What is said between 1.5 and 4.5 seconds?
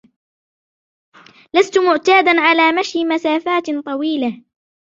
لست معتادا على مشي مسافات طويلة.